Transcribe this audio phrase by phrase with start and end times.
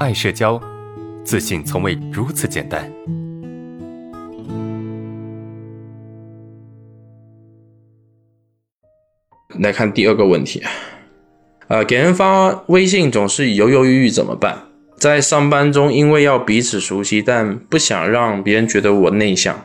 [0.00, 0.60] 爱社交，
[1.24, 2.90] 自信从未如此简单。
[9.60, 10.60] 来看第二个问题，
[11.68, 14.64] 呃，给人发微信总是犹犹豫豫怎么办？
[14.98, 19.64] 在上班中，因为要彼此熟悉，但不想让别人觉得我内向，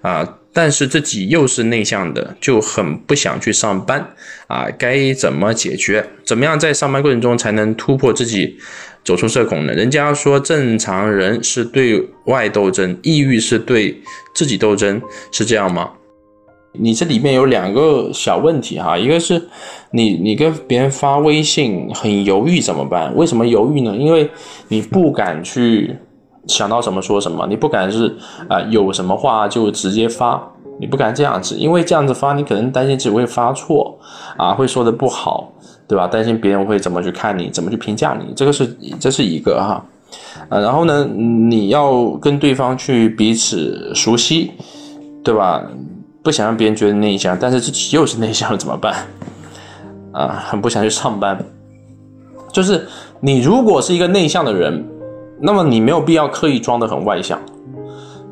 [0.00, 0.36] 啊。
[0.50, 4.04] 但是自己又是内向的，就很不想去上班
[4.48, 4.66] 啊！
[4.76, 6.04] 该怎么解决？
[6.24, 8.58] 怎么样在上班过程中才能突破自己，
[9.08, 9.72] 走出社恐呢？
[9.72, 13.98] 人家说正常人是对外斗争，抑郁是对
[14.34, 15.00] 自己斗争，
[15.32, 15.88] 是这样吗？
[16.72, 19.42] 你这里面有两个小问题哈，一个是
[19.92, 23.16] 你你跟别人发微信很犹豫怎么办？
[23.16, 23.96] 为什么犹豫呢？
[23.96, 24.28] 因为
[24.68, 25.96] 你不敢去。
[26.46, 28.16] 想到什么说什么，你不敢是
[28.48, 30.42] 啊，有什么话就直接发，
[30.80, 33.98] 你不敢这样子，因为这样子发，你可能担心自己会发错
[34.38, 35.52] 啊，会说的不好，
[35.88, 36.06] 对吧？
[36.06, 39.84] 担心别人会怎么去看你，怎么去评价你，这个是这是一个哈，
[40.50, 44.52] 啊，然后呢，你要跟对方去彼此熟悉，
[45.24, 45.62] 对吧？
[46.22, 48.94] 不想让别人觉得内向，但是自己又是内向怎么办？
[50.12, 51.42] 啊，很不想去上班，
[52.52, 52.86] 就是
[53.20, 54.84] 你如果是一个内向的人。
[55.40, 57.40] 那么你没有必要刻意装得很外向，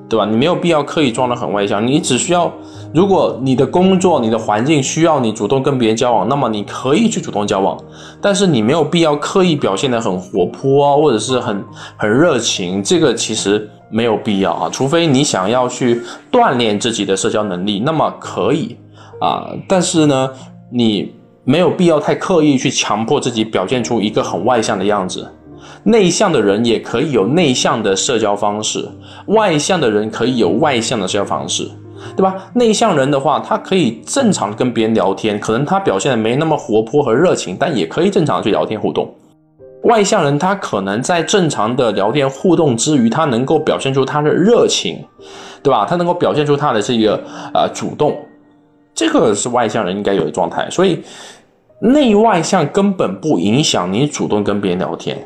[0.08, 0.26] 对吧？
[0.26, 2.52] 你没有必要刻意装得很外向，你只需要，
[2.94, 7.78] 如果你的工作、你的环境需要你主动跟别人交往，那么你可以去主动交往，
[8.20, 11.62] 但是你没有必要刻意表现得很活泼或者是很
[11.96, 14.70] 很热情，这个其实没有必要啊。
[14.72, 18.76] 除非你想要去锻炼自己的社交能力，那么可以
[19.20, 19.50] 啊。
[19.68, 20.30] 但是呢，
[20.70, 21.14] 你
[21.44, 25.30] 没有必要太刻意去强迫自己表现出一个很外向的样子。
[25.82, 28.88] 内向的人也可以有内向的社交方式，
[29.26, 31.68] 外向的人可以有外向的社交方式，
[32.16, 32.34] 对吧？
[32.54, 39.12] 内向人的话，他可以正常跟别人聊天，可能他表现的没那么活泼和热情，但也可以正常去聊天互动。
[39.84, 45.04] 外向人他可能在正常的聊天互动之余，他能够表现出他的热情，
[45.62, 45.84] 对吧？
[45.84, 47.22] 他能够表现出他的这个
[47.54, 48.16] 呃主动，
[48.94, 50.68] 这个是外向人应该有的状态。
[50.70, 51.02] 所以
[51.80, 55.16] 内外向根本不影响你主动跟别人聊天。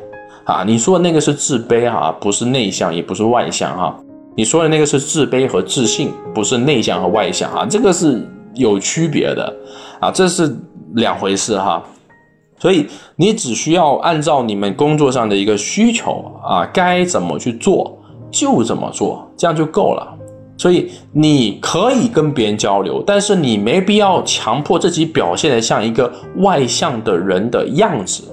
[0.43, 3.95] 啊，你说的那个是自卑哈，不是内向，也不是外向哈。
[4.35, 8.25] 你说的那个是自卑和自信，不是内向和外向啊，这个是
[8.55, 9.53] 有区别的
[9.99, 10.55] 啊，这是
[10.95, 11.83] 两回事哈。
[12.57, 17.97] 所以你只需要按照你们工作上的一个需求啊，该怎么去做
[18.29, 20.17] 就怎么做，这样就够了。
[20.57, 28.23] 所以你可以跟别人交流，但是你没必要强迫自己表现的像一个外向的人的样子。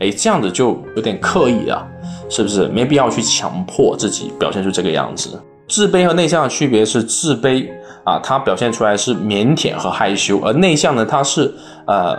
[0.00, 1.86] 哎，这样子就有点刻意啊，
[2.28, 2.68] 是不是？
[2.68, 5.40] 没必要去强迫自己表现出这个样子。
[5.68, 7.68] 自卑和内向的区别是，自卑
[8.04, 11.54] 啊，它表现出来是腼腆和害羞，而内向呢，它是
[11.86, 12.16] 呃，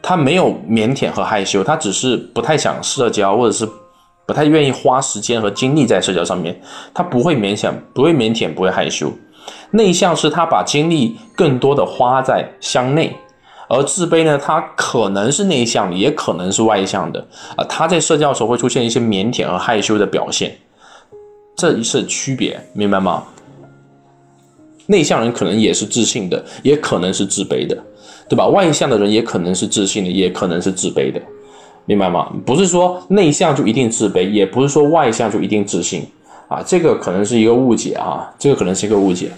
[0.00, 3.68] 它没有腼腆和害羞，它只是不太想社交，或者是
[4.24, 6.60] 不太愿意花时间和精力在社交上面。
[6.94, 9.12] 它不会勉强，不会腼腆，不会害羞。
[9.70, 13.16] 内向是他把精力更多的花在向内。
[13.68, 17.64] 而自卑呢，他可能是内向，也可能是外向的啊。
[17.64, 20.56] 他在社交的时候会出现一些腼腆和害羞的表现，
[21.56, 23.24] 这一是区别，明白吗？
[24.86, 27.76] 内向人可能也是自信的，也可能是自卑的，
[28.28, 28.46] 对吧？
[28.46, 31.20] 外向的人也可能是自信的，也可能是自卑的，
[31.86, 32.32] 明白吗？
[32.44, 36.06] 不是说内向就一定自卑，也不是说外向就一定自信
[36.46, 36.62] 啊。
[36.64, 39.32] 这个可能是一个误解啊，这个可能是一个误解。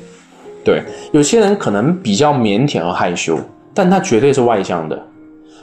[0.63, 3.39] 对，有些人可能比较腼腆和害羞。
[3.79, 5.01] 但他绝对是外向的，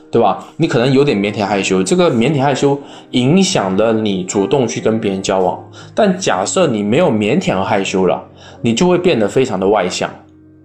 [0.10, 0.48] 对吧？
[0.56, 2.80] 你可能有点腼腆害羞，这个腼腆害羞
[3.12, 5.62] 影响了你主动去跟别人交往。
[5.94, 8.24] 但假设你没有腼腆和害羞了，
[8.62, 10.10] 你就会变得非常的外向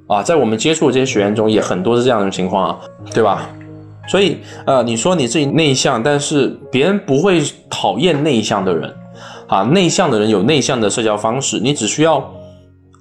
[0.07, 0.23] 啊！
[0.23, 2.79] 在我们接触这些学员中，也很多是这样的情况啊，
[3.13, 3.49] 对吧？
[4.07, 8.95] 所以，呃，你说你自己内向，但是别人不会讨厌内向的人
[9.49, 9.63] 啊。
[9.63, 12.33] 内向的人有内向的社交方式，你只需要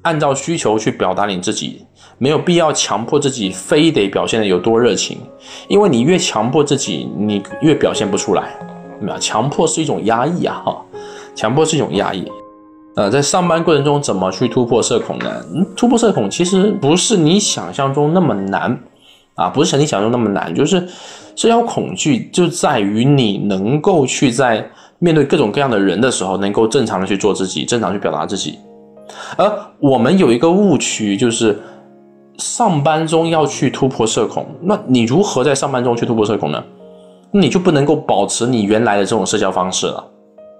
[0.03, 1.85] 按照需求去表达你自己。
[2.21, 5.19] 没有必要强迫自己非得表现的有多热情，
[5.69, 8.53] 因为你越强迫自己，你越表现不出来。
[8.99, 10.61] 没有，强迫是一种压抑啊！
[10.65, 10.81] 哈，
[11.33, 12.29] 强迫是一种压抑。
[12.95, 15.45] 呃，在上班过程中怎么去突破社恐呢？
[15.77, 18.77] 突破社恐其实不是你想象中那么难
[19.35, 20.53] 啊，不是像你想象中那么难。
[20.53, 20.85] 就是
[21.37, 28.59] 社交恐惧就在于你能够去在面对各种各样的人的时候，能够正常的去做自己，正常去表达自己。
[29.37, 31.57] 而我们有一个误区就是。
[32.37, 36.63] 上班中要去突破社恐，那你如何在上班中去突破社恐呢？
[37.31, 40.01] 你就不能够保持你原来的这种社交方式了，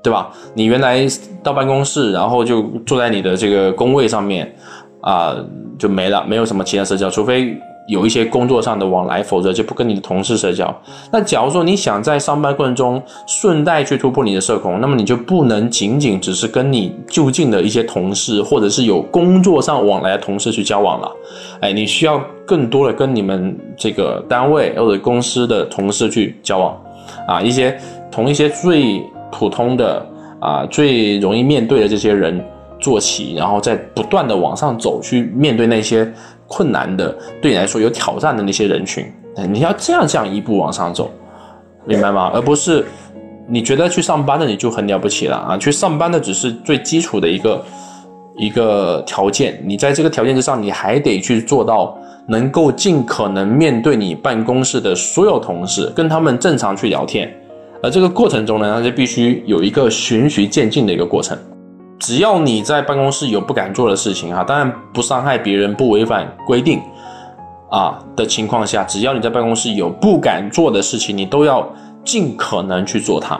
[0.03, 0.29] 对吧？
[0.53, 1.07] 你原来
[1.41, 4.53] 到办公室，然后就坐在你的这个工位上面，
[4.99, 5.33] 啊，
[5.77, 7.57] 就没了，没有什么其他社交，除非
[7.89, 10.73] 有一些工作上的往来，否则就不跟你的同事社交。
[11.11, 21.11] 那假如说你想在上班过程中顺带去突破你的社恐，那么你就不能仅仅只是跟你就近的一些同事，或者是有工作上往来的同事去交往了。
[21.61, 26.77] 哎，你需要更多的跟你们这个单位或者公司的同事去交往，
[27.27, 27.75] 啊，一些
[28.11, 30.05] 同一些最普通的
[30.39, 32.39] 啊最容易面对的这些人
[32.79, 36.11] 做起，然后再不断的往上走，去面对那些。
[36.51, 39.05] 困难的，对你来说有挑战的那些人群，
[39.51, 41.11] 你要这样这样一步往上走，
[41.85, 42.31] 明白吗？
[42.33, 42.83] 而不是
[43.47, 45.55] 你觉得去上班的你就很了不起了啊？
[45.59, 47.63] 去上班的只是最基础的一个
[48.35, 51.95] 一个条件，你在这个条件之上，你还得去做到
[52.27, 57.31] 能够尽可能面对你办公室的所有同事，跟他们正常去聊天，
[57.83, 61.37] 而这个过程中呢，那就必须有一个循序渐进的一个过程。
[61.99, 66.81] 只要你在办公室有不敢做的事情啊，当然不伤害别人、不违反规定
[67.69, 71.67] 啊的情况下，只要你在办公室有不敢做的事情，你都要
[72.05, 73.35] 尽可能去做它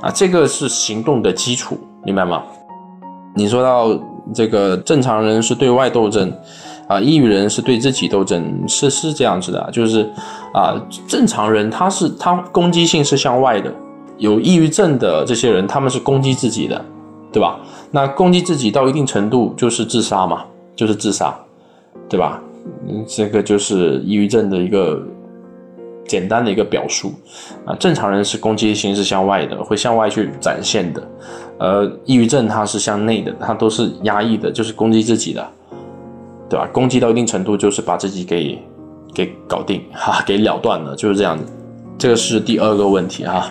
[0.00, 2.42] 啊，这个是行动的基础，明白吗？
[3.34, 3.88] 你说到
[4.32, 6.32] 这个正常人是对外斗争
[6.86, 10.08] 啊，抑郁人是对自己斗争，是是这样子的，就是
[10.54, 13.74] 啊，正常人他是他攻击性是向外的，
[14.18, 16.84] 有抑郁症的这些人他们是攻击自己的。
[17.30, 17.60] 对吧？
[17.90, 20.44] 那攻击自己到一定程度就是自杀嘛，
[20.76, 21.34] 就是自杀，
[22.08, 22.40] 对吧？
[22.86, 25.02] 嗯，这个就是抑郁症的一个
[26.06, 27.12] 简单的一个表述
[27.64, 27.74] 啊。
[27.76, 31.02] 正常人是攻击性是向外的，会向外去展现的，
[31.58, 35.48] 而抑郁症它是向内的，它都是压抑的，就是攻击自己的，
[36.50, 36.68] 对吧？
[36.72, 38.58] 攻击到一定程度就是把自己给
[39.14, 41.44] 给搞定哈，给了断了，就是这样子。
[41.96, 43.50] 这个是第二个问题哈。